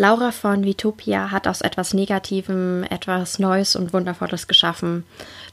[0.00, 5.04] Laura von Vitopia hat aus etwas Negativem etwas Neues und Wundervolles geschaffen.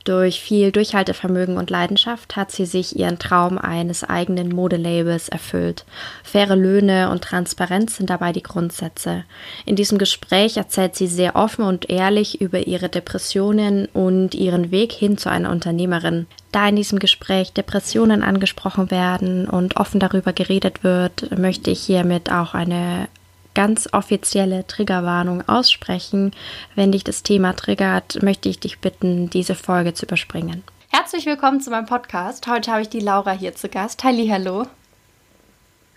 [0.05, 5.83] Durch viel Durchhaltevermögen und Leidenschaft hat sie sich ihren Traum eines eigenen Modelabels erfüllt.
[6.23, 9.25] Faire Löhne und Transparenz sind dabei die Grundsätze.
[9.65, 14.93] In diesem Gespräch erzählt sie sehr offen und ehrlich über ihre Depressionen und ihren Weg
[14.93, 16.25] hin zu einer Unternehmerin.
[16.53, 22.31] Da in diesem Gespräch Depressionen angesprochen werden und offen darüber geredet wird, möchte ich hiermit
[22.31, 23.09] auch eine
[23.57, 26.31] ganz offizielle Triggerwarnung aussprechen.
[26.75, 30.61] Wenn dich das Thema triggert, möchte ich dich bitten, diese Folge zu überspringen.
[30.89, 32.45] Herzlich willkommen zu meinem Podcast.
[32.45, 34.03] Heute habe ich die Laura hier zu Gast.
[34.03, 34.67] Halli, hallo.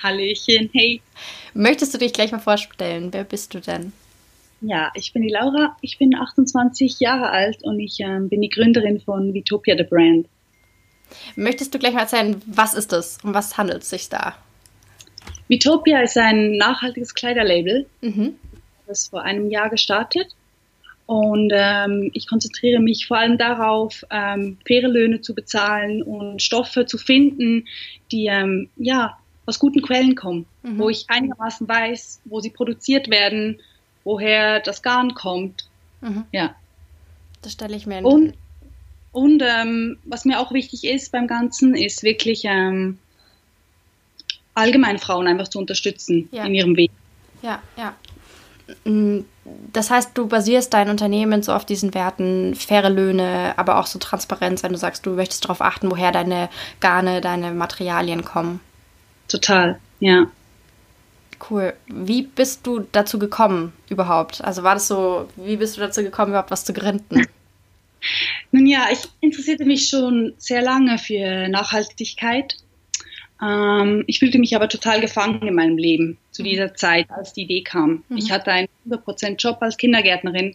[0.02, 1.02] Hallöchen, hey.
[1.52, 3.12] Möchtest du dich gleich mal vorstellen?
[3.12, 3.92] Wer bist du denn?
[4.62, 8.48] Ja, ich bin die Laura, ich bin 28 Jahre alt und ich äh, bin die
[8.48, 10.26] Gründerin von Vitopia the Brand.
[11.36, 13.18] Möchtest du gleich mal erzählen, was ist das?
[13.22, 14.34] Um was handelt es sich da?
[15.50, 17.86] Vitopia ist ein nachhaltiges Kleiderlabel.
[18.00, 18.36] Mhm.
[18.86, 20.28] Das vor einem Jahr gestartet.
[21.06, 26.86] Und ähm, ich konzentriere mich vor allem darauf, ähm, faire Löhne zu bezahlen und Stoffe
[26.86, 27.66] zu finden,
[28.12, 30.78] die ähm, ja aus guten Quellen kommen, mhm.
[30.78, 33.58] wo ich einigermaßen weiß, wo sie produziert werden,
[34.04, 35.68] woher das Garn kommt.
[36.00, 36.26] Mhm.
[36.30, 36.54] Ja.
[37.42, 38.04] Das stelle ich mir.
[38.04, 38.34] Und,
[39.10, 43.00] und ähm, was mir auch wichtig ist beim Ganzen, ist wirklich ähm,
[44.54, 46.44] allgemein Frauen einfach zu unterstützen ja.
[46.44, 46.90] in ihrem Weg.
[47.42, 47.94] Ja, ja.
[48.84, 49.24] Mm,
[49.72, 53.98] das heißt, du basierst dein Unternehmen so auf diesen Werten, faire Löhne, aber auch so
[53.98, 56.48] Transparenz, wenn du sagst, du möchtest darauf achten, woher deine
[56.80, 58.60] Garne, deine Materialien kommen.
[59.28, 60.26] Total, ja.
[61.48, 61.72] Cool.
[61.86, 64.44] Wie bist du dazu gekommen überhaupt?
[64.44, 67.26] Also war das so, wie bist du dazu gekommen, überhaupt was zu gründen?
[68.52, 72.56] Nun ja, ich interessierte mich schon sehr lange für Nachhaltigkeit
[73.42, 76.46] ähm, ich fühlte mich aber total gefangen in meinem Leben zu mhm.
[76.46, 78.04] dieser Zeit, als die Idee kam.
[78.08, 78.16] Mhm.
[78.18, 80.54] Ich hatte einen 100% Job als Kindergärtnerin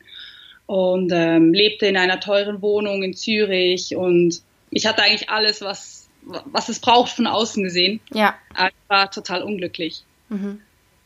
[0.67, 4.41] und ähm, lebte in einer teuren Wohnung in Zürich und
[4.71, 7.99] ich hatte eigentlich alles, was, was es braucht von außen gesehen.
[8.13, 8.35] Ja.
[8.53, 10.03] Aber ich war total unglücklich.
[10.29, 10.61] Mhm.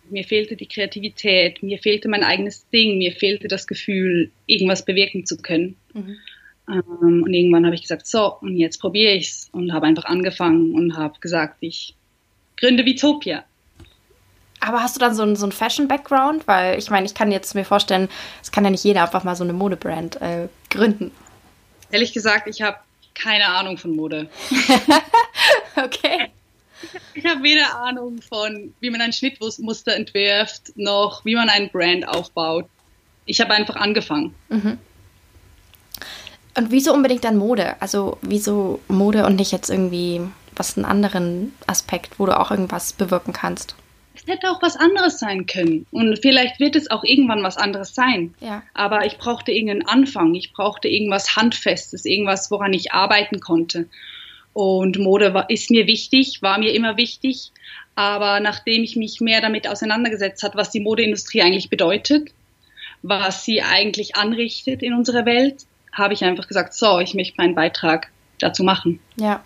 [0.10, 5.26] Mir fehlte die Kreativität, mir fehlte mein eigenes Ding, mir fehlte das Gefühl, irgendwas bewirken
[5.26, 5.76] zu können.
[5.94, 6.18] Mhm.
[6.70, 10.06] Ähm, und irgendwann habe ich gesagt, so, und jetzt probiere ich es und habe einfach
[10.06, 11.96] angefangen und habe gesagt, ich
[12.58, 13.44] gründe Vitopia.
[14.60, 16.48] Aber hast du dann so einen, so einen Fashion-Background?
[16.48, 18.10] Weil ich meine, ich kann jetzt mir vorstellen,
[18.42, 21.12] es kann ja nicht jeder einfach mal so eine Modebrand äh, gründen.
[21.92, 22.78] Ehrlich gesagt, ich habe
[23.16, 24.30] keine Ahnung von Mode.
[25.76, 26.30] okay.
[27.14, 32.08] Ich habe weder Ahnung von, wie man ein Schnittmuster entwirft, noch wie man einen Brand
[32.08, 32.66] aufbaut.
[33.26, 34.36] Ich habe einfach angefangen.
[34.50, 34.78] Mhm.
[36.56, 37.76] Und wieso unbedingt dann Mode?
[37.80, 40.22] Also wieso Mode und nicht jetzt irgendwie
[40.56, 43.76] was einen anderen Aspekt, wo du auch irgendwas bewirken kannst?
[44.16, 45.86] Es hätte auch was anderes sein können.
[45.92, 48.34] Und vielleicht wird es auch irgendwann was anderes sein.
[48.42, 48.64] Ja.
[48.74, 50.36] Aber ich brauchte irgendeinen Anfang.
[50.36, 53.88] Ich brauchte irgendwas Handfestes, irgendwas, woran ich arbeiten konnte.
[54.54, 57.52] Und Mode war, ist mir wichtig, war mir immer wichtig.
[57.96, 62.32] Aber nachdem ich mich mehr damit auseinandergesetzt habe, was die Modeindustrie eigentlich bedeutet,
[63.02, 65.66] was sie eigentlich anrichtet in unserer Welt,
[66.00, 69.00] habe ich einfach gesagt, so, ich möchte meinen Beitrag dazu machen.
[69.18, 69.44] Ja.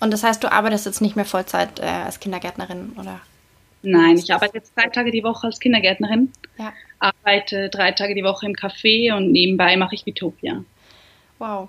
[0.00, 3.20] Und das heißt, du arbeitest jetzt nicht mehr Vollzeit äh, als Kindergärtnerin, oder?
[3.82, 6.72] Nein, ich arbeite jetzt drei Tage die Woche als Kindergärtnerin, ja.
[6.98, 10.64] arbeite drei Tage die Woche im Café und nebenbei mache ich Vitopia.
[11.38, 11.68] Wow.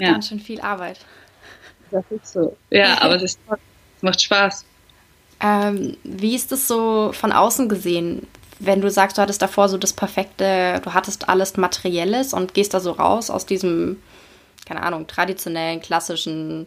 [0.00, 0.12] Ja.
[0.12, 0.98] Ganz schön viel Arbeit.
[1.90, 2.56] Das ist so.
[2.70, 3.58] Ja, aber es ist toll.
[3.96, 4.64] Es macht Spaß.
[5.40, 8.26] Ähm, wie ist es so von außen gesehen?
[8.60, 12.74] Wenn du sagst, du hattest davor so das perfekte, du hattest alles Materielles und gehst
[12.74, 13.98] da so raus aus diesem,
[14.66, 16.66] keine Ahnung, traditionellen, klassischen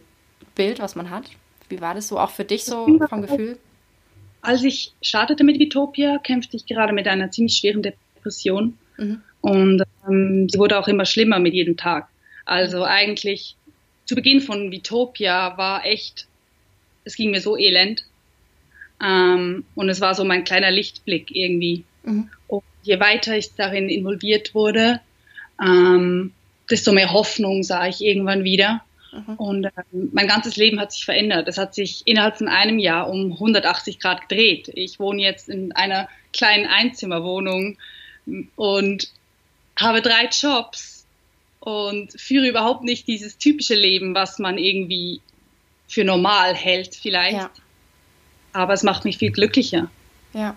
[0.54, 1.24] Bild, was man hat.
[1.68, 3.58] Wie war das so auch für dich so vom Gefühl?
[4.40, 8.76] Als ich startete mit Vitopia, kämpfte ich gerade mit einer ziemlich schweren Depression.
[8.96, 9.22] Mhm.
[9.40, 12.08] Und ähm, sie wurde auch immer schlimmer mit jedem Tag.
[12.44, 13.56] Also eigentlich
[14.04, 16.26] zu Beginn von Vitopia war echt,
[17.04, 18.04] es ging mir so elend.
[19.02, 21.84] Ähm, und es war so mein kleiner Lichtblick irgendwie.
[22.04, 22.30] Mhm.
[22.46, 25.00] Und je weiter ich darin involviert wurde,
[25.60, 26.32] ähm,
[26.70, 28.82] desto mehr Hoffnung sah ich irgendwann wieder.
[29.12, 29.34] Mhm.
[29.36, 31.48] Und ähm, mein ganzes Leben hat sich verändert.
[31.48, 34.70] Es hat sich innerhalb von einem Jahr um 180 Grad gedreht.
[34.74, 37.76] Ich wohne jetzt in einer kleinen Einzimmerwohnung
[38.56, 39.08] und
[39.76, 41.06] habe drei Jobs
[41.60, 45.20] und führe überhaupt nicht dieses typische Leben, was man irgendwie
[45.88, 47.36] für normal hält vielleicht.
[47.36, 47.50] Ja.
[48.52, 49.90] Aber es macht mich viel glücklicher.
[50.32, 50.56] Ja.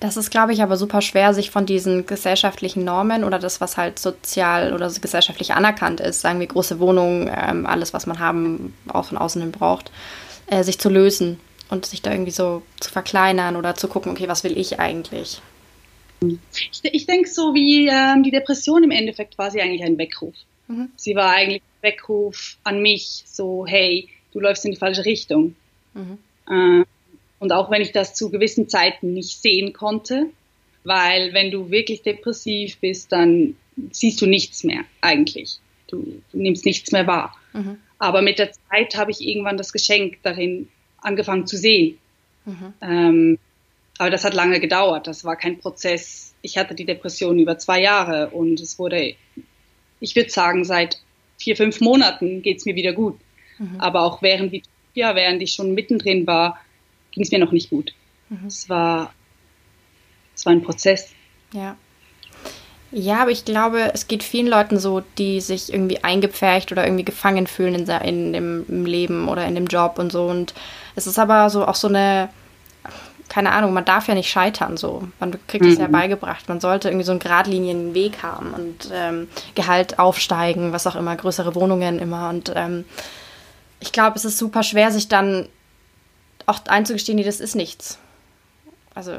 [0.00, 3.76] Das ist, glaube ich, aber super schwer, sich von diesen gesellschaftlichen Normen oder das, was
[3.76, 8.18] halt sozial oder so gesellschaftlich anerkannt ist, sagen wir große Wohnungen, ähm, alles, was man
[8.18, 9.90] haben, auch von außen hin braucht,
[10.46, 11.40] äh, sich zu lösen
[11.70, 15.40] und sich da irgendwie so zu verkleinern oder zu gucken, okay, was will ich eigentlich?
[16.20, 20.34] Ich, ich denke so wie ähm, die Depression im Endeffekt war sie eigentlich ein Weckruf.
[20.68, 20.90] Mhm.
[20.96, 25.54] Sie war eigentlich ein Weckruf an mich, so hey, du läufst in die falsche Richtung.
[25.94, 26.18] Mhm.
[26.48, 26.84] Äh,
[27.38, 30.30] und auch wenn ich das zu gewissen Zeiten nicht sehen konnte,
[30.84, 33.56] weil wenn du wirklich depressiv bist, dann
[33.90, 35.58] siehst du nichts mehr eigentlich.
[35.88, 37.36] Du, du nimmst nichts mehr wahr.
[37.52, 37.78] Mhm.
[37.98, 40.68] Aber mit der Zeit habe ich irgendwann das Geschenk darin
[40.98, 41.98] angefangen zu sehen.
[42.44, 42.74] Mhm.
[42.80, 43.38] Ähm,
[43.98, 45.06] aber das hat lange gedauert.
[45.06, 46.34] Das war kein Prozess.
[46.42, 49.14] Ich hatte die Depression über zwei Jahre und es wurde,
[50.00, 51.00] ich würde sagen, seit
[51.38, 53.18] vier, fünf Monaten geht es mir wieder gut.
[53.58, 53.80] Mhm.
[53.80, 54.52] Aber auch während,
[54.94, 56.58] ja, während ich schon mittendrin war,
[57.10, 57.92] ging es mir noch nicht gut.
[58.28, 58.46] Mhm.
[58.46, 59.12] Es, war,
[60.34, 61.10] es war ein Prozess.
[61.52, 61.76] Ja.
[62.96, 67.04] Ja, aber ich glaube, es geht vielen Leuten so, die sich irgendwie eingepfercht oder irgendwie
[67.04, 70.26] gefangen fühlen in, in dem, im Leben oder in dem Job und so.
[70.26, 70.54] Und
[70.94, 72.28] es ist aber so auch so eine,
[73.28, 75.08] keine Ahnung, man darf ja nicht scheitern so.
[75.18, 75.80] Man kriegt es mhm.
[75.80, 76.48] ja beigebracht.
[76.48, 79.26] Man sollte irgendwie so einen geradlinigen Weg haben und ähm,
[79.56, 82.28] Gehalt aufsteigen, was auch immer, größere Wohnungen immer.
[82.28, 82.84] Und ähm,
[83.94, 85.48] glaube, es ist super schwer, sich dann
[86.44, 87.98] auch einzugestehen, nee, das ist nichts.
[88.94, 89.12] Also.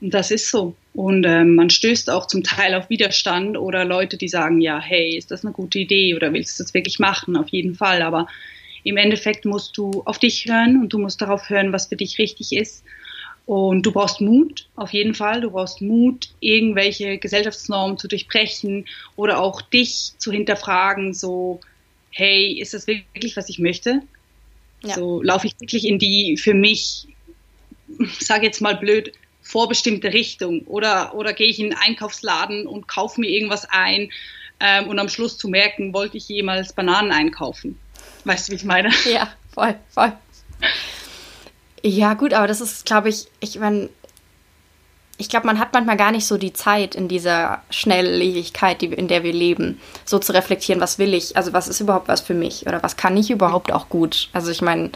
[0.00, 0.76] Das ist so.
[0.92, 5.16] Und ähm, man stößt auch zum Teil auf Widerstand oder Leute, die sagen, ja, hey,
[5.16, 7.36] ist das eine gute Idee oder willst du das wirklich machen?
[7.36, 8.02] Auf jeden Fall.
[8.02, 8.26] Aber
[8.82, 12.18] im Endeffekt musst du auf dich hören und du musst darauf hören, was für dich
[12.18, 12.84] richtig ist.
[13.46, 15.40] Und du brauchst Mut, auf jeden Fall.
[15.40, 18.86] Du brauchst Mut, irgendwelche Gesellschaftsnormen zu durchbrechen
[19.16, 21.60] oder auch dich zu hinterfragen, so,
[22.14, 24.00] hey, ist das wirklich, was ich möchte?
[24.82, 24.94] Ja.
[24.94, 27.08] So laufe ich wirklich in die für mich,
[28.20, 29.12] sage jetzt mal blöd,
[29.42, 34.10] vorbestimmte Richtung oder, oder gehe ich in einen Einkaufsladen und kaufe mir irgendwas ein
[34.60, 37.78] ähm, und am Schluss zu merken, wollte ich jemals Bananen einkaufen.
[38.24, 38.90] Weißt du, wie ich meine?
[39.12, 40.12] Ja, voll, voll.
[41.82, 43.90] Ja, gut, aber das ist, glaube ich, ich meine,
[45.16, 49.08] ich glaube, man hat manchmal gar nicht so die Zeit in dieser Schnelllebigkeit, die, in
[49.08, 52.34] der wir leben, so zu reflektieren, was will ich, also was ist überhaupt was für
[52.34, 54.28] mich oder was kann ich überhaupt auch gut.
[54.32, 54.90] Also ich meine,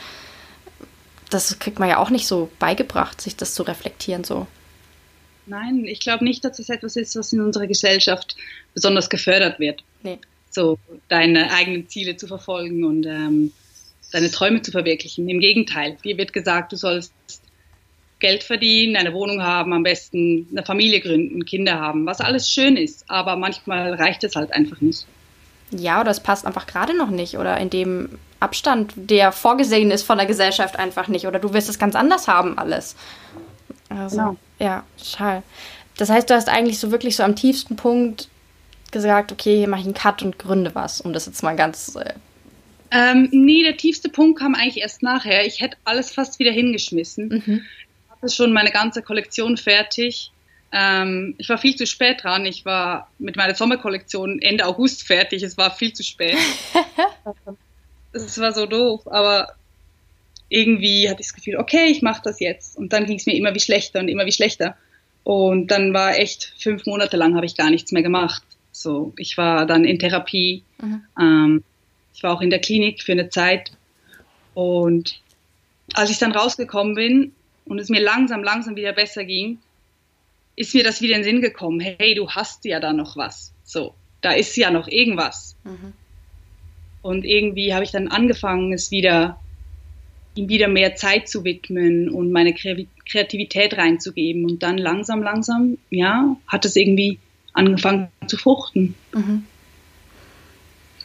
[1.30, 4.46] das kriegt man ja auch nicht so beigebracht, sich das zu reflektieren so.
[5.46, 8.36] Nein, ich glaube nicht, dass es etwas ist, was in unserer Gesellschaft
[8.74, 9.82] besonders gefördert wird.
[10.02, 10.18] Nee.
[10.50, 10.78] So
[11.08, 13.52] deine eigenen Ziele zu verfolgen und ähm,
[14.12, 15.28] deine Träume zu verwirklichen.
[15.28, 17.12] Im Gegenteil, dir wird gesagt, du sollst
[18.20, 22.76] Geld verdienen, eine Wohnung haben, am besten eine Familie gründen, Kinder haben, was alles schön
[22.76, 25.06] ist, aber manchmal reicht es halt einfach nicht.
[25.70, 30.04] Ja, oder es passt einfach gerade noch nicht oder in dem Abstand, der vorgesehen ist
[30.04, 32.96] von der Gesellschaft einfach nicht oder du wirst es ganz anders haben alles.
[33.88, 34.36] Also, genau.
[34.58, 35.42] ja, schade.
[35.96, 38.28] Das heißt, du hast eigentlich so wirklich so am tiefsten Punkt
[38.90, 41.94] gesagt, okay, hier mache ich einen Cut und gründe was, um das jetzt mal ganz
[41.96, 42.14] äh
[42.90, 45.44] ähm, nee, der tiefste Punkt kam eigentlich erst nachher.
[45.44, 47.28] Ich hätte alles fast wieder hingeschmissen.
[47.44, 47.62] Mhm
[48.22, 50.30] hatte schon meine ganze Kollektion fertig.
[50.72, 52.44] Ähm, ich war viel zu spät dran.
[52.44, 55.42] Ich war mit meiner Sommerkollektion Ende August fertig.
[55.42, 56.36] Es war viel zu spät.
[58.10, 59.54] Es war so doof, aber
[60.48, 62.76] irgendwie hatte ich das Gefühl, okay, ich mache das jetzt.
[62.76, 64.76] Und dann ging es mir immer wie schlechter und immer wie schlechter.
[65.24, 68.42] Und dann war echt fünf Monate lang habe ich gar nichts mehr gemacht.
[68.72, 70.62] So, ich war dann in Therapie.
[70.80, 71.02] Mhm.
[71.20, 71.64] Ähm,
[72.14, 73.72] ich war auch in der Klinik für eine Zeit.
[74.54, 75.20] Und
[75.92, 77.32] als ich dann rausgekommen bin,
[77.68, 79.58] und es mir langsam, langsam wieder besser ging,
[80.56, 83.52] ist mir das wieder in den Sinn gekommen, hey, du hast ja da noch was.
[83.62, 85.54] So, da ist ja noch irgendwas.
[85.64, 85.92] Mhm.
[87.02, 89.38] Und irgendwie habe ich dann angefangen, es wieder,
[90.34, 94.44] ihm wieder mehr Zeit zu widmen und meine Kreativität reinzugeben.
[94.44, 97.18] Und dann langsam, langsam, ja, hat es irgendwie
[97.52, 98.94] angefangen zu fruchten.
[99.12, 99.46] Mhm.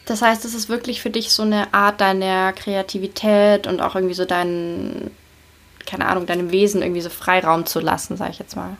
[0.04, 4.14] Das heißt, es ist wirklich für dich so eine Art deiner Kreativität und auch irgendwie
[4.14, 5.10] so dein,
[5.86, 8.76] keine Ahnung, deinem Wesen irgendwie so Freiraum zu lassen, sage ich jetzt mal.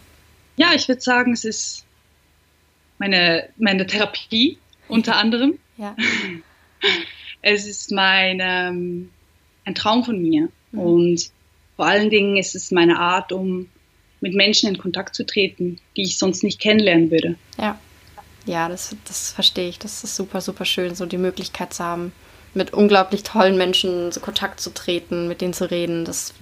[0.57, 1.85] Ja, ich würde sagen, es ist
[2.99, 4.59] meine, meine Therapie
[4.89, 5.59] unter anderem.
[5.77, 5.97] Ja.
[7.47, 9.11] Es ist mein, ähm,
[9.67, 10.49] ein Traum von mir.
[10.73, 10.79] Mhm.
[10.79, 11.31] Und
[11.77, 13.69] vor allen Dingen ist es meine Art, um
[14.21, 17.37] mit Menschen in Kontakt zu treten, die ich sonst nicht kennenlernen würde.
[17.59, 17.79] Ja.
[18.47, 19.79] Ja, das, das verstehe ich.
[19.79, 22.13] Das ist super, super schön, so die Möglichkeit zu haben,
[22.53, 26.05] mit unglaublich tollen Menschen so Kontakt zu treten, mit denen zu reden.
[26.05, 26.35] Das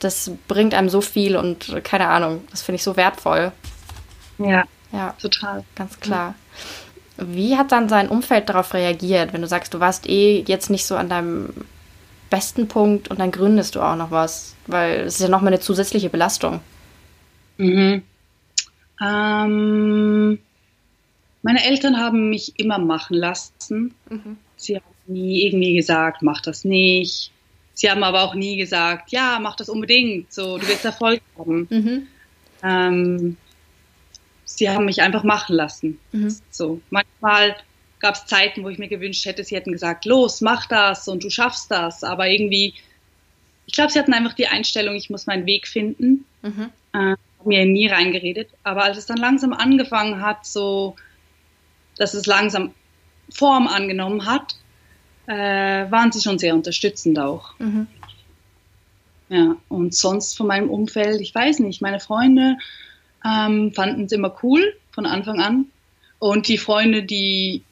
[0.00, 3.52] das bringt einem so viel und keine Ahnung, das finde ich so wertvoll.
[4.38, 5.64] Ja, ja, total.
[5.74, 6.34] Ganz klar.
[7.16, 10.84] Wie hat dann sein Umfeld darauf reagiert, wenn du sagst, du warst eh jetzt nicht
[10.84, 11.48] so an deinem
[12.28, 14.54] besten Punkt und dann gründest du auch noch was?
[14.66, 16.60] Weil es ist ja nochmal eine zusätzliche Belastung.
[17.56, 18.02] Mhm.
[19.02, 20.38] Ähm,
[21.42, 23.94] meine Eltern haben mich immer machen lassen.
[24.10, 24.36] Mhm.
[24.56, 27.30] Sie haben nie irgendwie gesagt, mach das nicht.
[27.76, 31.68] Sie haben aber auch nie gesagt, ja, mach das unbedingt, so, du wirst Erfolg haben.
[31.70, 32.06] Mhm.
[32.62, 33.36] Ähm,
[34.46, 36.00] sie haben mich einfach machen lassen.
[36.10, 36.34] Mhm.
[36.50, 37.54] So, manchmal
[37.98, 41.22] gab es Zeiten, wo ich mir gewünscht hätte, sie hätten gesagt, los, mach das und
[41.22, 42.02] du schaffst das.
[42.02, 42.72] Aber irgendwie,
[43.66, 46.24] ich glaube, sie hatten einfach die Einstellung, ich muss meinen Weg finden.
[46.40, 46.70] Mhm.
[46.94, 48.48] Äh, mir nie reingeredet.
[48.62, 50.96] Aber als es dann langsam angefangen hat, so,
[51.98, 52.72] dass es langsam
[53.30, 54.56] Form angenommen hat,
[55.26, 57.58] äh, waren sie schon sehr unterstützend auch.
[57.58, 57.86] Mhm.
[59.28, 62.58] Ja, und sonst von meinem Umfeld, ich weiß nicht, meine Freunde
[63.24, 65.66] ähm, fanden es immer cool von Anfang an.
[66.18, 67.62] Und die Freunde, die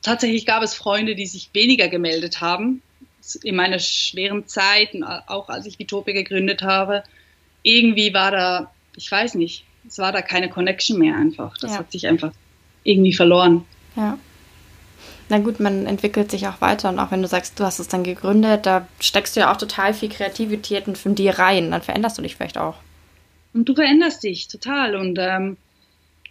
[0.00, 2.82] tatsächlich gab es Freunde, die sich weniger gemeldet haben.
[3.42, 4.90] In meiner schweren Zeit,
[5.26, 7.02] auch als ich Vitopia gegründet habe,
[7.62, 11.56] irgendwie war da, ich weiß nicht, es war da keine Connection mehr einfach.
[11.58, 11.78] Das ja.
[11.78, 12.32] hat sich einfach
[12.84, 13.64] irgendwie verloren.
[13.96, 14.18] Ja.
[15.32, 17.88] Na gut, man entwickelt sich auch weiter und auch wenn du sagst, du hast es
[17.88, 22.18] dann gegründet, da steckst du ja auch total viel Kreativität von dir rein, dann veränderst
[22.18, 22.74] du dich vielleicht auch.
[23.54, 25.56] Und du veränderst dich total und ähm,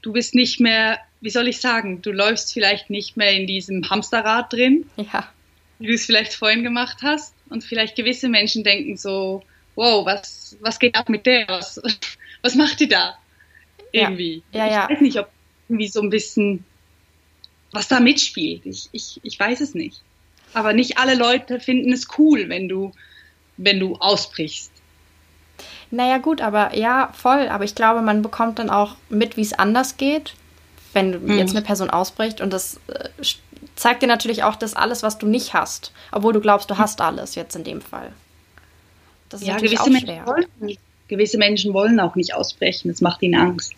[0.04, 3.90] du bist nicht mehr, wie soll ich sagen, du läufst vielleicht nicht mehr in diesem
[3.90, 5.28] Hamsterrad drin, ja.
[5.80, 9.42] wie du es vielleicht vorhin gemacht hast und vielleicht gewisse Menschen denken so,
[9.74, 11.82] wow, was, was geht ab mit der, was,
[12.44, 13.18] was macht die da?
[13.94, 14.44] Irgendwie.
[14.52, 14.84] Ja, ja, ja.
[14.84, 15.28] Ich weiß nicht, ob
[15.70, 16.66] irgendwie so ein bisschen
[17.72, 18.66] was da mitspielt.
[18.66, 20.02] Ich, ich, ich weiß es nicht.
[20.54, 22.92] Aber nicht alle Leute finden es cool, wenn du,
[23.58, 24.72] wenn du ausbrichst.
[25.90, 27.48] Naja, gut, aber ja, voll.
[27.48, 30.34] Aber ich glaube, man bekommt dann auch mit, wie es anders geht,
[30.94, 31.38] wenn hm.
[31.38, 32.42] jetzt eine Person ausbricht.
[32.42, 33.10] Und das äh,
[33.76, 35.92] zeigt dir natürlich auch das alles, was du nicht hast.
[36.12, 38.12] Obwohl du glaubst, du hast alles jetzt in dem Fall.
[39.30, 39.90] Das ist ja, gewisse.
[39.90, 42.90] Menschen wollen, gewisse Menschen wollen auch nicht ausbrechen.
[42.90, 43.74] Das macht ihnen Angst.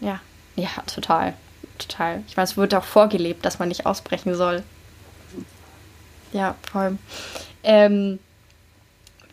[0.00, 0.20] Ja,
[0.56, 1.34] ja, total
[1.78, 2.22] total.
[2.28, 4.62] Ich meine, es wird auch vorgelebt, dass man nicht ausbrechen soll.
[6.32, 6.98] Ja, voll.
[7.62, 8.18] Ähm,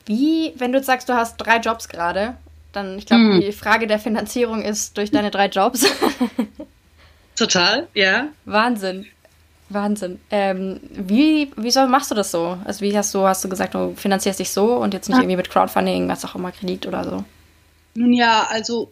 [0.05, 2.35] wie, wenn du jetzt sagst, du hast drei Jobs gerade,
[2.71, 3.41] dann, ich glaube, hm.
[3.41, 5.85] die Frage der Finanzierung ist durch deine drei Jobs.
[7.35, 8.27] Total, ja.
[8.45, 9.05] Wahnsinn.
[9.69, 10.19] Wahnsinn.
[10.29, 12.57] Ähm, wie, wieso machst du das so?
[12.65, 15.23] Also wie hast du, hast du gesagt, du finanzierst dich so und jetzt nicht ja.
[15.23, 17.23] irgendwie mit Crowdfunding, was auch immer, Kredit oder so?
[17.95, 18.91] Nun ja, also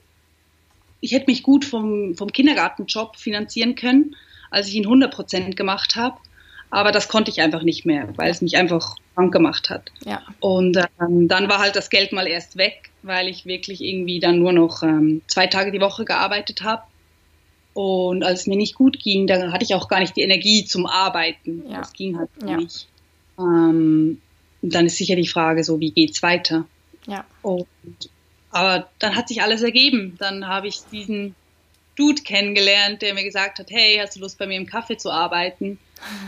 [1.03, 4.15] ich hätte mich gut vom, vom Kindergartenjob finanzieren können,
[4.49, 6.17] als ich ihn 100 Prozent gemacht habe.
[6.69, 9.91] Aber das konnte ich einfach nicht mehr, weil es mich einfach krank gemacht hat.
[10.05, 10.21] Ja.
[10.39, 14.39] Und ähm, dann war halt das Geld mal erst weg, weil ich wirklich irgendwie dann
[14.39, 16.83] nur noch ähm, zwei Tage die Woche gearbeitet habe.
[17.73, 20.63] Und als es mir nicht gut ging, da hatte ich auch gar nicht die Energie
[20.63, 21.63] zum Arbeiten.
[21.69, 21.79] Ja.
[21.79, 22.57] Das ging halt ja.
[22.57, 22.87] nicht.
[23.37, 24.21] Ähm,
[24.61, 26.65] und dann ist sicher die Frage so, wie geht's weiter?
[27.07, 27.25] Ja.
[27.41, 27.67] Und
[28.53, 30.15] aber dann hat sich alles ergeben.
[30.19, 31.35] Dann habe ich diesen
[31.95, 35.11] Dude kennengelernt, der mir gesagt hat, hey, hast du Lust bei mir im Kaffee zu
[35.11, 35.79] arbeiten?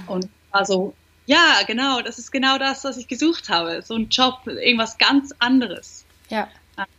[0.08, 0.96] Und war so,
[1.28, 3.82] ja, genau, das ist genau das, was ich gesucht habe.
[3.84, 6.04] So ein Job, irgendwas ganz anderes.
[6.30, 6.48] Ja.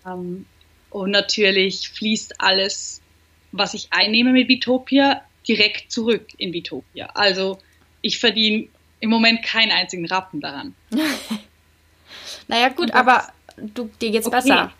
[0.06, 0.46] Ähm,
[0.90, 3.02] und natürlich fließt alles,
[3.50, 7.06] was ich einnehme mit Vitopia, direkt zurück in Vitopia.
[7.14, 7.58] Also
[8.00, 8.68] ich verdiene
[9.00, 10.74] im Moment keinen einzigen Rappen daran.
[12.48, 14.36] naja, gut, aber du, dir geht's okay.
[14.36, 14.72] besser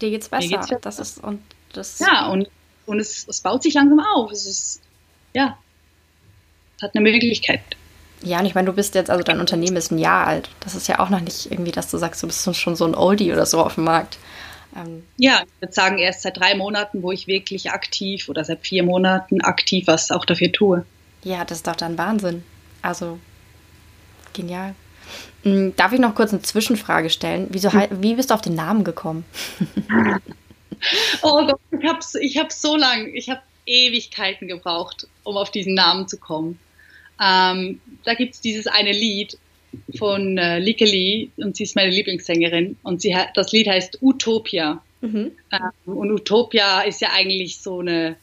[0.00, 0.48] dir geht's besser.
[0.48, 0.80] Geht's besser.
[0.80, 1.40] Das ist und
[1.72, 1.98] das.
[1.98, 2.48] Ja, und,
[2.86, 4.30] und es, es baut sich langsam auf.
[4.30, 4.82] Es ist,
[5.34, 5.58] ja,
[6.76, 7.60] es hat eine Möglichkeit.
[8.22, 10.48] Ja, und ich meine, du bist jetzt, also dein Unternehmen ist ein Jahr alt.
[10.60, 12.94] Das ist ja auch noch nicht irgendwie, dass du sagst, du bist schon so ein
[12.94, 14.18] Oldie oder so auf dem Markt.
[14.74, 18.66] Ähm ja, ich würde sagen, erst seit drei Monaten, wo ich wirklich aktiv oder seit
[18.66, 20.86] vier Monaten aktiv was auch dafür tue.
[21.24, 22.42] Ja, das ist doch dann Wahnsinn.
[22.82, 23.18] Also,
[24.32, 24.74] genial.
[25.42, 27.46] Hm, darf ich noch kurz eine Zwischenfrage stellen?
[27.50, 27.70] Wieso.
[27.72, 29.24] Wie bist du auf den Namen gekommen?
[31.22, 35.74] oh Gott, ich habe ich hab so lange, ich habe Ewigkeiten gebraucht, um auf diesen
[35.74, 36.58] Namen zu kommen.
[37.22, 39.38] Ähm, da gibt es dieses eine Lied
[39.98, 43.98] von äh, Lika Lee und sie ist meine Lieblingssängerin und sie hat, das Lied heißt
[44.02, 44.82] Utopia.
[45.00, 45.32] Mhm.
[45.52, 48.16] Ähm, und Utopia ist ja eigentlich so eine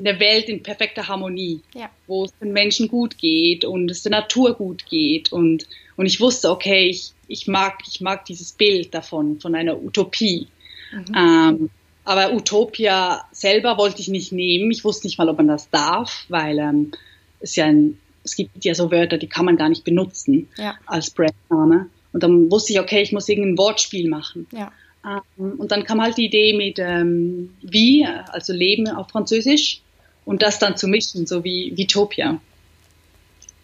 [0.00, 1.90] eine Welt in perfekter Harmonie, ja.
[2.06, 5.66] wo es den Menschen gut geht und es der Natur gut geht und,
[6.00, 10.46] und ich wusste, okay, ich, ich mag, ich mag dieses Bild davon, von einer Utopie.
[10.92, 11.14] Mhm.
[11.14, 11.70] Ähm,
[12.04, 14.70] aber Utopia selber wollte ich nicht nehmen.
[14.70, 16.92] Ich wusste nicht mal, ob man das darf, weil ähm,
[17.40, 20.74] es ja ein, es gibt ja so Wörter, die kann man gar nicht benutzen ja.
[20.86, 21.90] als Brandname.
[22.14, 24.46] Und dann wusste ich, okay, ich muss irgendein Wortspiel machen.
[24.52, 24.72] Ja.
[25.04, 29.82] Ähm, und dann kam halt die Idee mit ähm, wie, also Leben auf Französisch
[30.24, 32.40] und das dann zu mischen, so wie Vitopia.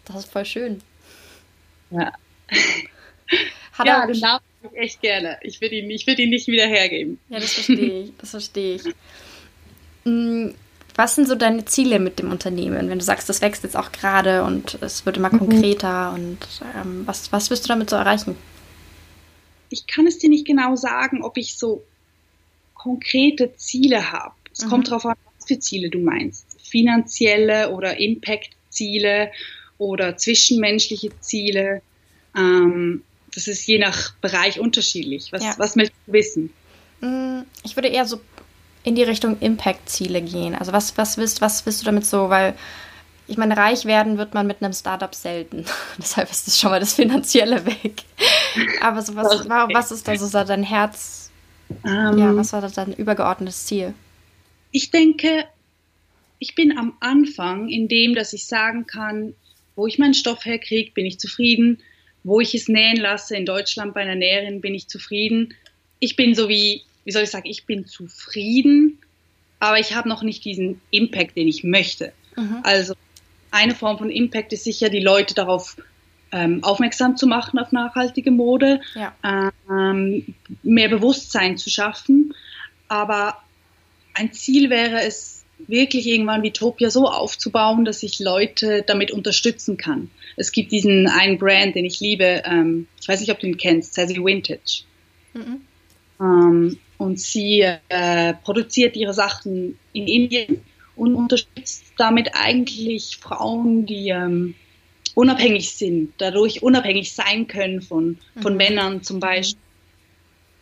[0.05, 0.81] Das ist voll schön.
[1.89, 2.13] Ja.
[3.73, 5.37] Hat ja, den Namen echt gerne.
[5.41, 7.19] Ich will ihn, ich will ihn nicht wieder hergeben.
[7.29, 8.11] Ja, das verstehe ich.
[8.17, 8.83] Das verstehe ich.
[10.05, 10.51] Mm,
[10.95, 13.91] was sind so deine Ziele mit dem Unternehmen, wenn du sagst, das wächst jetzt auch
[13.91, 15.39] gerade und es wird immer mhm.
[15.39, 16.39] konkreter und
[16.75, 18.35] ähm, was, was wirst du damit so erreichen?
[19.69, 21.83] Ich kann es dir nicht genau sagen, ob ich so
[22.73, 24.33] konkrete Ziele habe.
[24.51, 24.69] Es mhm.
[24.69, 26.45] kommt darauf an, was für Ziele du meinst.
[26.61, 29.31] Finanzielle oder Impact-Ziele
[29.77, 31.81] oder zwischenmenschliche Ziele.
[32.37, 33.03] Ähm,
[33.33, 35.31] das ist je nach Bereich unterschiedlich.
[35.31, 35.53] Was, ja.
[35.57, 36.53] was möchtest du wissen?
[37.01, 38.21] Mm, ich würde eher so
[38.83, 40.55] in die Richtung Impact-Ziele gehen?
[40.55, 42.29] Also was, was, willst, was willst du damit so?
[42.29, 42.55] Weil
[43.27, 45.65] ich meine, reich werden wird man mit einem Startup selten.
[45.97, 48.03] Deshalb ist das schon mal das Finanzielle weg.
[48.81, 49.73] Aber so was, okay.
[49.73, 51.29] was ist da so dein Herz?
[51.83, 52.37] Um, ja, ähm.
[52.37, 53.93] was war da dein übergeordnetes Ziel?
[54.71, 55.45] Ich denke,
[56.39, 59.33] ich bin am Anfang in dem, dass ich sagen kann,
[59.75, 61.79] wo ich meinen Stoff herkriege, bin ich zufrieden.
[62.27, 65.53] Wo ich es nähen lasse, in Deutschland bei einer Näherin, bin ich zufrieden.
[65.99, 68.99] Ich bin so wie wie soll ich sagen, ich bin zufrieden,
[69.59, 72.11] aber ich habe noch nicht diesen Impact, den ich möchte.
[72.35, 72.59] Mhm.
[72.63, 72.95] Also
[73.49, 75.77] eine Form von Impact ist sicher, die Leute darauf
[76.33, 79.13] ähm, aufmerksam zu machen auf nachhaltige Mode, ja.
[79.69, 82.35] ähm, mehr Bewusstsein zu schaffen.
[82.89, 83.37] Aber
[84.13, 90.11] ein Ziel wäre es, wirklich irgendwann Vitopia so aufzubauen, dass ich Leute damit unterstützen kann.
[90.37, 93.57] Es gibt diesen einen Brand, den ich liebe, ähm, ich weiß nicht, ob du ihn
[93.57, 94.83] kennst, Sassy Vintage.
[95.33, 95.61] Mhm.
[96.21, 100.61] Ähm, und sie äh, produziert ihre Sachen in Indien
[100.95, 104.55] und unterstützt damit eigentlich Frauen, die ähm,
[105.15, 108.57] unabhängig sind, dadurch unabhängig sein können von, von mhm.
[108.57, 109.59] Männern zum Beispiel,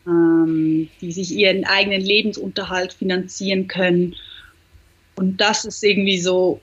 [0.07, 4.15] ähm, die sich ihren eigenen Lebensunterhalt finanzieren können.
[5.15, 6.61] Und das ist irgendwie so,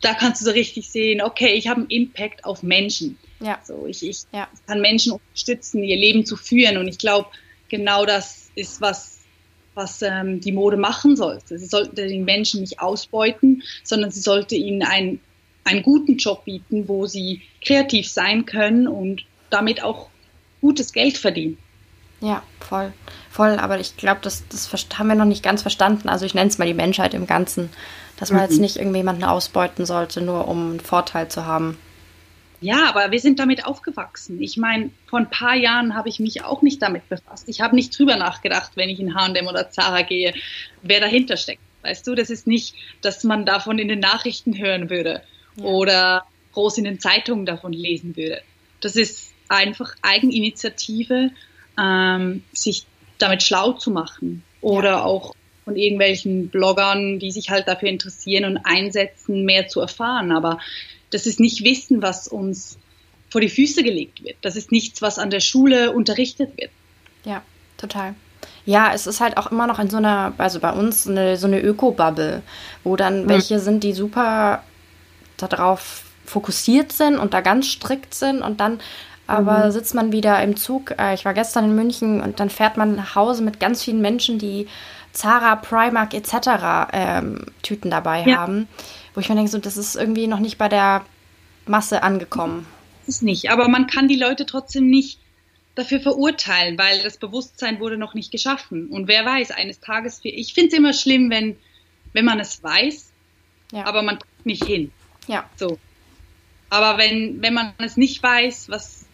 [0.00, 3.18] da kannst du so richtig sehen, okay, ich habe einen Impact auf Menschen.
[3.40, 3.58] Ja.
[3.62, 4.48] So, ich, ich ja.
[4.66, 6.76] kann Menschen unterstützen, ihr Leben zu führen.
[6.76, 7.28] Und ich glaube,
[7.68, 9.18] genau das ist, was,
[9.74, 11.58] was ähm, die Mode machen sollte.
[11.58, 15.20] Sie sollte den Menschen nicht ausbeuten, sondern sie sollte ihnen einen,
[15.64, 20.08] einen guten Job bieten, wo sie kreativ sein können und damit auch
[20.60, 21.58] gutes Geld verdienen.
[22.20, 22.92] Ja, voll.
[23.30, 26.08] Voll, aber ich glaube, das, das haben wir noch nicht ganz verstanden.
[26.08, 27.70] Also ich nenne es mal die Menschheit im Ganzen,
[28.20, 28.48] dass man mhm.
[28.50, 31.78] jetzt nicht irgendjemanden ausbeuten sollte, nur um einen Vorteil zu haben.
[32.60, 34.40] Ja, aber wir sind damit aufgewachsen.
[34.42, 37.48] Ich meine, vor ein paar Jahren habe ich mich auch nicht damit befasst.
[37.48, 40.34] Ich habe nicht drüber nachgedacht, wenn ich in H&M oder Zara gehe,
[40.82, 41.62] wer dahinter steckt.
[41.82, 45.22] Weißt du, das ist nicht, dass man davon in den Nachrichten hören würde
[45.56, 45.64] ja.
[45.64, 48.42] oder groß in den Zeitungen davon lesen würde.
[48.82, 51.30] Das ist einfach Eigeninitiative,
[51.78, 52.84] ähm, sich
[53.16, 55.04] damit schlau zu machen oder ja.
[55.04, 60.32] auch von irgendwelchen Bloggern, die sich halt dafür interessieren und einsetzen, mehr zu erfahren.
[60.32, 60.58] Aber
[61.10, 62.78] das ist nicht Wissen, was uns
[63.28, 64.36] vor die Füße gelegt wird.
[64.42, 66.70] Das ist nichts, was an der Schule unterrichtet wird.
[67.24, 67.42] Ja,
[67.76, 68.14] total.
[68.64, 71.46] Ja, es ist halt auch immer noch in so einer, also bei uns eine, so
[71.46, 72.42] eine Öko-Bubble,
[72.84, 73.28] wo dann mhm.
[73.28, 74.64] welche sind, die super
[75.36, 78.80] darauf fokussiert sind und da ganz strikt sind und dann
[79.26, 79.70] aber mhm.
[79.70, 80.92] sitzt man wieder im Zug.
[80.98, 84.00] Äh, ich war gestern in München und dann fährt man nach Hause mit ganz vielen
[84.00, 84.66] Menschen, die
[85.12, 86.90] Zara, Primark etc.
[86.92, 88.38] Ähm, Tüten dabei ja.
[88.38, 88.68] haben
[89.14, 91.04] wo ich mir denke, so, das ist irgendwie noch nicht bei der
[91.66, 92.66] Masse angekommen.
[93.06, 95.18] Das ist nicht, aber man kann die Leute trotzdem nicht
[95.74, 98.88] dafür verurteilen, weil das Bewusstsein wurde noch nicht geschaffen.
[98.88, 101.56] Und wer weiß, eines Tages, ich finde es immer schlimm, wenn,
[102.12, 103.10] wenn man es weiß,
[103.72, 103.84] ja.
[103.84, 104.90] aber man guckt nicht hin.
[105.26, 105.48] Ja.
[105.56, 105.78] So.
[106.70, 109.06] Aber wenn, wenn man es nicht weiß, was,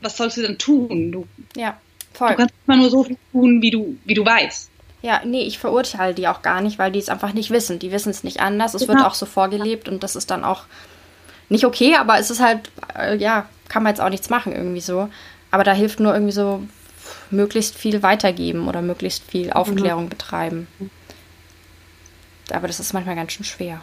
[0.00, 1.12] was sollst du dann tun?
[1.12, 1.80] Du, ja,
[2.12, 2.30] voll.
[2.30, 4.70] Du kannst immer nur so viel tun, wie du, wie du weißt.
[5.06, 7.78] Ja, nee, ich verurteile die auch gar nicht, weil die es einfach nicht wissen.
[7.78, 8.74] Die wissen es nicht anders.
[8.74, 8.94] Es genau.
[8.94, 10.64] wird auch so vorgelebt und das ist dann auch
[11.48, 14.80] nicht okay, aber es ist halt, äh, ja, kann man jetzt auch nichts machen irgendwie
[14.80, 15.08] so.
[15.52, 16.60] Aber da hilft nur irgendwie so
[17.30, 20.08] möglichst viel weitergeben oder möglichst viel Aufklärung mhm.
[20.08, 20.66] betreiben.
[22.50, 23.82] Aber das ist manchmal ganz schön schwer.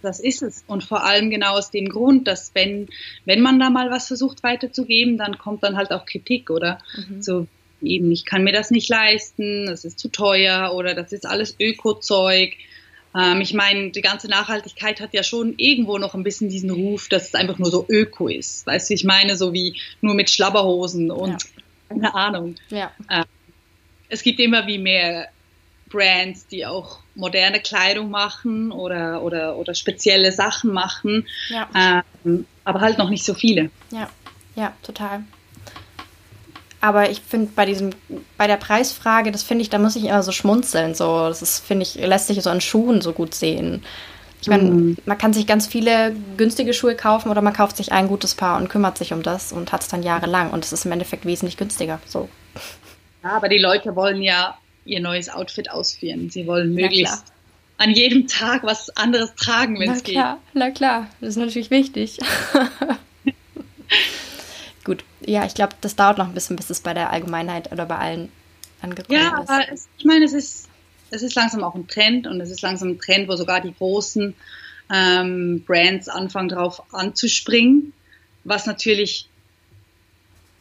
[0.00, 0.64] Das ist es.
[0.66, 2.88] Und vor allem genau aus dem Grund, dass wenn,
[3.26, 6.78] wenn man da mal was versucht weiterzugeben, dann kommt dann halt auch Kritik, oder?
[6.96, 7.20] Mhm.
[7.20, 7.46] So
[7.86, 11.56] eben, ich kann mir das nicht leisten, das ist zu teuer oder das ist alles
[11.58, 12.54] Öko-Zeug.
[13.16, 17.08] Ähm, ich meine, die ganze Nachhaltigkeit hat ja schon irgendwo noch ein bisschen diesen Ruf,
[17.08, 18.66] dass es einfach nur so Öko ist.
[18.66, 21.38] Weißt du, ich meine, so wie nur mit Schlabberhosen und ja.
[21.88, 22.56] keine Ahnung.
[22.70, 22.92] Ja.
[23.10, 23.24] Ähm,
[24.08, 25.28] es gibt immer wie mehr
[25.88, 32.04] Brands, die auch moderne Kleidung machen oder, oder, oder spezielle Sachen machen, ja.
[32.24, 33.70] ähm, aber halt noch nicht so viele.
[33.92, 34.10] Ja,
[34.56, 35.24] ja, total.
[36.84, 37.92] Aber ich finde bei diesem,
[38.36, 40.94] bei der Preisfrage, das finde ich, da muss ich immer so schmunzeln.
[40.94, 43.82] So, das ist, finde ich, lässt sich so an Schuhen so gut sehen.
[44.42, 44.98] Ich meine, mhm.
[45.06, 48.58] man kann sich ganz viele günstige Schuhe kaufen oder man kauft sich ein gutes Paar
[48.58, 51.24] und kümmert sich um das und hat es dann jahrelang und es ist im Endeffekt
[51.24, 52.00] wesentlich günstiger.
[52.04, 52.28] So.
[53.22, 56.28] Ja, aber die Leute wollen ja ihr neues Outfit ausführen.
[56.28, 57.24] Sie wollen möglichst
[57.78, 60.22] an jedem Tag was anderes tragen, wenn es geht.
[60.52, 62.18] Na klar, das ist natürlich wichtig.
[65.26, 67.96] Ja, ich glaube, das dauert noch ein bisschen, bis es bei der Allgemeinheit oder bei
[67.96, 68.32] allen
[68.80, 69.48] angekommen ja, ist.
[69.48, 70.68] Ja, aber es, ich meine, es ist,
[71.10, 73.74] es ist langsam auch ein Trend und es ist langsam ein Trend, wo sogar die
[73.74, 74.34] großen
[74.92, 77.92] ähm, Brands anfangen darauf anzuspringen,
[78.44, 79.28] was natürlich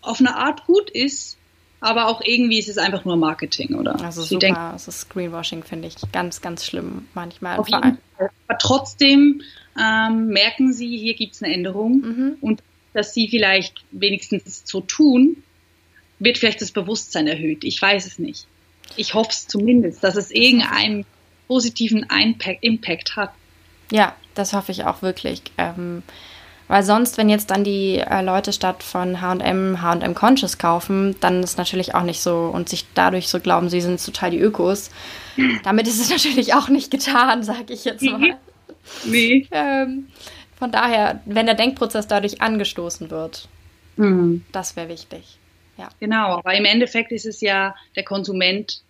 [0.02, 1.38] auf eine Art gut ist,
[1.80, 4.00] aber auch irgendwie ist es einfach nur Marketing, oder?
[4.02, 7.58] Also Sie super, denken, es ist Greenwashing, finde ich ganz, ganz schlimm manchmal.
[7.58, 8.30] Auf jeden Fall.
[8.48, 9.42] Aber trotzdem
[9.78, 12.38] ähm, merken Sie, hier gibt es eine Änderung mhm.
[12.40, 15.44] und dass sie vielleicht wenigstens so tun,
[16.20, 17.64] wird vielleicht das Bewusstsein erhöht.
[17.64, 18.46] Ich weiß es nicht.
[18.96, 21.06] Ich hoffe es zumindest, dass es irgendeinen
[21.48, 22.06] positiven
[22.62, 23.32] Impact hat.
[23.92, 25.42] Ja, das hoffe ich auch wirklich.
[25.58, 26.04] Ähm,
[26.68, 31.44] weil sonst, wenn jetzt dann die äh, Leute statt von HM HM Conscious kaufen, dann
[31.44, 34.90] ist natürlich auch nicht so und sich dadurch so glauben, sie sind total die Ökos.
[35.64, 38.38] Damit ist es natürlich auch nicht getan, sage ich jetzt mal.
[39.06, 39.48] Nee.
[39.52, 40.08] ähm,
[40.56, 43.48] von daher, wenn der Denkprozess dadurch angestoßen wird,
[43.98, 44.44] mhm.
[44.52, 45.38] das wäre wichtig.
[45.78, 45.90] Ja.
[46.00, 48.82] Genau, aber im Endeffekt ist es ja der Konsument,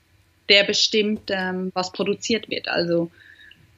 [0.49, 2.67] der bestimmt, ähm, was produziert wird.
[2.67, 3.10] Also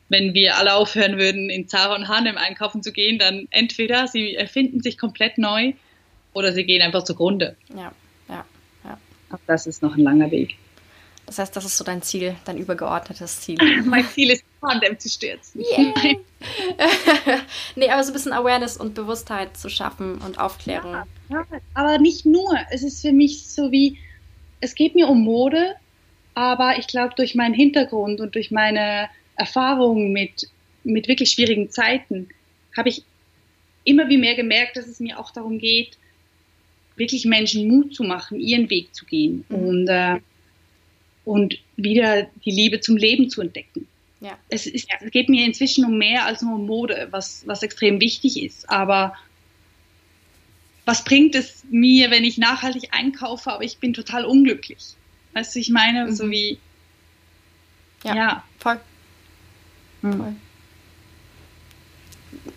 [0.09, 4.35] wenn wir alle aufhören würden, in Zara und Hanem einkaufen zu gehen, dann entweder sie
[4.35, 5.73] erfinden sich komplett neu
[6.33, 7.55] oder sie gehen einfach zugrunde.
[7.69, 7.91] Ja,
[8.29, 8.45] ja,
[8.83, 8.97] ja.
[9.29, 10.57] Aber das ist noch ein langer Weg.
[11.25, 13.57] Das heißt, das ist so dein Ziel, dein übergeordnetes Ziel.
[13.85, 15.61] mein Ziel ist, Tandem zu stürzen.
[15.61, 15.93] Yeah.
[17.75, 20.93] nee, aber so ein bisschen Awareness und Bewusstheit zu schaffen und Aufklärung.
[20.93, 22.57] Ja, ja, aber nicht nur.
[22.71, 23.97] Es ist für mich so wie,
[24.59, 25.75] es geht mir um Mode,
[26.33, 30.49] aber ich glaube, durch meinen Hintergrund und durch meine Erfahrungen mit,
[30.83, 32.29] mit wirklich schwierigen Zeiten
[32.75, 33.03] habe ich
[33.83, 35.97] immer wie mehr gemerkt, dass es mir auch darum geht,
[36.95, 39.45] wirklich Menschen Mut zu machen, ihren Weg zu gehen.
[39.49, 39.55] Mhm.
[39.55, 40.19] Und äh,
[41.25, 43.87] und wieder die Liebe zum Leben zu entdecken.
[44.25, 44.39] Ja.
[44.49, 48.01] Es, ist, es geht mir inzwischen um mehr als nur um Mode, was, was extrem
[48.01, 48.67] wichtig ist.
[48.67, 49.13] Aber
[50.83, 54.95] was bringt es mir, wenn ich nachhaltig einkaufe, aber ich bin total unglücklich?
[55.33, 56.15] Weißt du, ich meine, mhm.
[56.15, 56.57] so wie.
[58.03, 58.43] Ja, ja.
[58.57, 58.79] voll.
[60.01, 60.17] Mhm.
[60.17, 60.35] voll.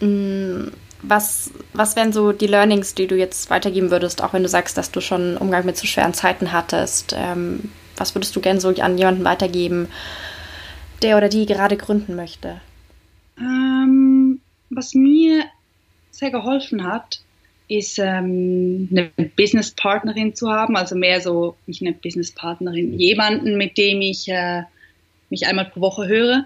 [0.09, 4.48] Mm, was, was wären so die Learnings, die du jetzt weitergeben würdest, auch wenn du
[4.48, 7.14] sagst, dass du schon Umgang mit so schweren Zeiten hattest?
[7.14, 9.88] Ähm, was würdest du gerne so an jemanden weitergeben,
[11.03, 12.61] der oder die gerade gründen möchte?
[13.39, 15.45] Ähm, was mir
[16.11, 17.21] sehr geholfen hat,
[17.69, 24.01] ist ähm, eine Businesspartnerin zu haben, also mehr so, nicht eine Businesspartnerin, jemanden, mit dem
[24.01, 24.63] ich äh,
[25.31, 26.45] mich einmal pro Woche höre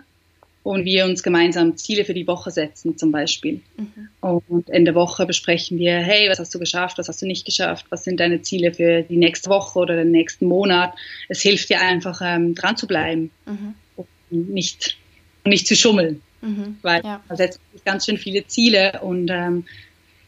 [0.65, 3.61] und wir uns gemeinsam Ziele für die Woche setzen zum Beispiel.
[3.77, 4.09] Mhm.
[4.21, 7.45] Und in der Woche besprechen wir, hey, was hast du geschafft, was hast du nicht
[7.45, 10.95] geschafft, was sind deine Ziele für die nächste Woche oder den nächsten Monat.
[11.29, 13.75] Es hilft dir einfach ähm, dran zu bleiben mhm.
[14.33, 14.97] Nicht,
[15.45, 16.77] nicht zu schummeln, mhm.
[16.83, 17.23] weil ja.
[17.29, 19.65] man setzt ganz schön viele Ziele und ähm,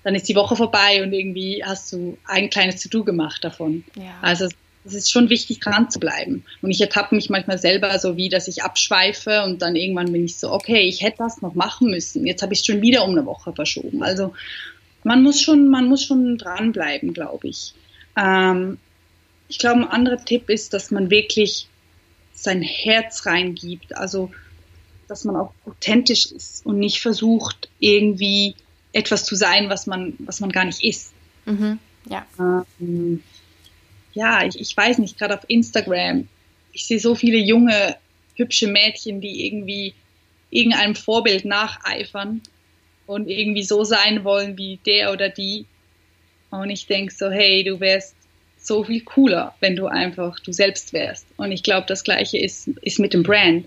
[0.03, 3.85] dann ist die Woche vorbei und irgendwie hast du ein kleines To-Do gemacht davon.
[3.97, 4.19] Ja.
[4.21, 4.49] Also
[4.85, 6.45] es ist schon wichtig, dran zu bleiben.
[6.61, 10.27] Und ich ertappe mich manchmal selber so wie, dass ich abschweife und dann irgendwann bin
[10.27, 12.27] ich so, okay, ich hätte das noch machen müssen.
[12.27, 14.03] Jetzt habe ich es schon wieder um eine Woche verschoben.
[14.03, 14.35] Also
[15.03, 17.73] man muss schon, man muss schon dranbleiben, glaube ich.
[18.17, 18.79] Ähm,
[19.49, 21.69] ich glaube, ein anderer Tipp ist, dass man wirklich
[22.45, 23.97] sein Herz reingibt.
[23.97, 24.31] Also,
[25.09, 28.55] dass man auch authentisch ist und nicht versucht, irgendwie
[28.93, 31.13] etwas zu sein, was man, was man gar nicht ist.
[31.47, 31.79] Mhm,
[32.09, 32.27] ja.
[32.39, 33.23] Ähm,
[34.13, 36.29] ja, ich, ich weiß nicht, gerade auf Instagram,
[36.73, 37.97] ich sehe so viele junge,
[38.37, 39.95] hübsche Mädchen, die irgendwie
[40.51, 42.43] irgendeinem Vorbild nacheifern
[43.07, 45.67] und irgendwie so sein wollen wie der oder die.
[46.51, 48.15] Und ich denke so, hey, du wärst
[48.65, 51.27] so viel cooler, wenn du einfach du selbst wärst.
[51.37, 53.67] Und ich glaube, das Gleiche ist, ist mit dem Brand.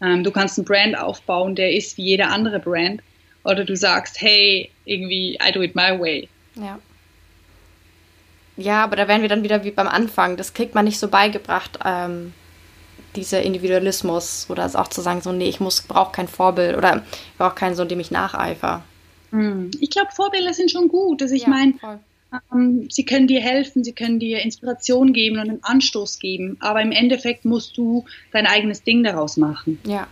[0.00, 3.02] Ähm, du kannst einen Brand aufbauen, der ist wie jeder andere Brand.
[3.44, 6.28] Oder du sagst, hey, irgendwie, I do it my way.
[6.54, 6.78] Ja.
[8.56, 10.36] Ja, aber da wären wir dann wieder wie beim Anfang.
[10.36, 12.32] Das kriegt man nicht so beigebracht, ähm,
[13.14, 16.96] dieser Individualismus oder es auch zu sagen, so, nee, ich muss, brauche kein Vorbild oder
[16.96, 18.82] ich brauche keinen Sohn, dem ich nacheifere.
[19.30, 19.70] Hm.
[19.78, 21.22] Ich glaube, Vorbilder sind schon gut.
[21.22, 21.74] Also ich ja, meine,
[22.52, 26.82] ähm, sie können dir helfen, sie können dir Inspiration geben und einen Anstoß geben, aber
[26.82, 29.78] im Endeffekt musst du dein eigenes Ding daraus machen.
[29.86, 30.06] Ja.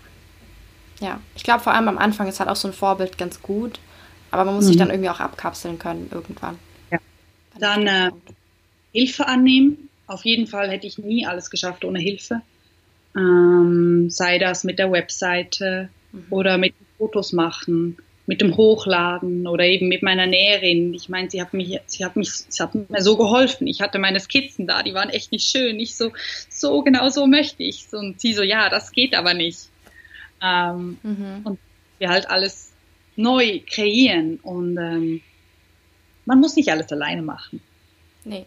[1.01, 3.81] Ja, ich glaube vor allem am Anfang ist halt auch so ein Vorbild ganz gut,
[4.31, 4.69] aber man muss mhm.
[4.69, 6.59] sich dann irgendwie auch abkapseln können irgendwann.
[6.91, 6.99] Ja.
[7.59, 8.11] Dann äh,
[8.93, 9.91] Hilfe annehmen.
[10.07, 12.41] Auf jeden Fall hätte ich nie alles geschafft ohne Hilfe.
[13.15, 16.27] Ähm, sei das mit der Webseite mhm.
[16.31, 20.93] oder mit Fotos machen, mit dem Hochladen oder eben mit meiner Näherin.
[20.95, 23.67] Ich meine, sie hat mich, sie hat mich, sie hat mir so geholfen.
[23.67, 25.79] Ich hatte meine Skizzen da, die waren echt nicht schön.
[25.79, 26.13] Ich so,
[26.51, 27.87] so genau so möchte ich.
[27.93, 29.69] Und sie so, ja, das geht aber nicht.
[30.43, 31.41] Ähm, mhm.
[31.45, 31.59] Und
[31.99, 32.73] wir halt alles
[33.15, 35.23] neu kreieren und ähm,
[36.27, 37.61] man muss nicht alles alleine machen.
[38.25, 38.45] Nee,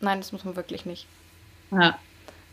[0.00, 1.06] nein, das muss man wirklich nicht.
[1.72, 1.98] Ja.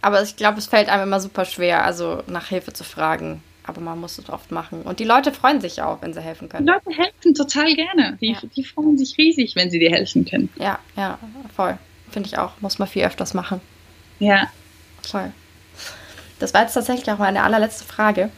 [0.02, 3.44] Aber ich glaube, es fällt einem immer super schwer, also nach Hilfe zu fragen.
[3.70, 4.82] Aber man muss es oft machen.
[4.82, 6.66] Und die Leute freuen sich auch, wenn sie helfen können.
[6.66, 8.18] Die Leute helfen total gerne.
[8.20, 8.40] Die, ja.
[8.56, 10.50] die freuen sich riesig, wenn sie dir helfen können.
[10.58, 11.20] Ja, ja,
[11.56, 11.78] voll.
[12.10, 12.60] Finde ich auch.
[12.62, 13.62] Muss man viel öfters machen.
[14.18, 14.48] Ja.
[15.04, 15.32] Voll.
[16.40, 18.32] Das war jetzt tatsächlich auch meine allerletzte Frage.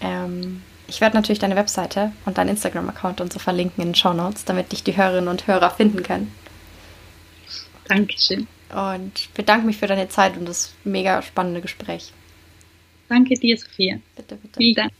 [0.00, 4.12] Ähm, ich werde natürlich deine Webseite und deinen Instagram-Account und so verlinken in den Show
[4.12, 6.32] Notes, damit dich die Hörerinnen und Hörer finden können.
[7.88, 8.46] Dankeschön.
[8.72, 12.12] Und bedanke mich für deine Zeit und das mega spannende Gespräch.
[13.10, 13.98] Danke dir, Sophia.
[14.16, 14.56] Bitte, bitte.
[14.56, 14.92] Vielen Dank.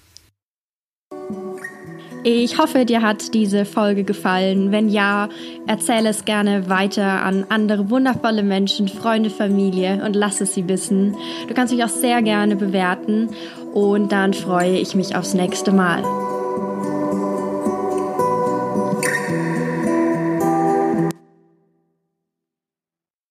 [2.25, 4.73] Ich hoffe, dir hat diese Folge gefallen.
[4.73, 5.31] Wenn ja,
[5.67, 11.17] erzähle es gerne weiter an andere wundervolle Menschen, Freunde, Familie und lass es sie wissen.
[11.49, 13.31] Du kannst mich auch sehr gerne bewerten
[13.73, 16.03] und dann freue ich mich aufs nächste Mal.